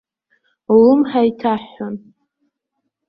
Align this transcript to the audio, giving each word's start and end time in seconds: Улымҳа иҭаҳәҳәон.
Улымҳа 0.75 1.21
иҭаҳәҳәон. 1.29 1.95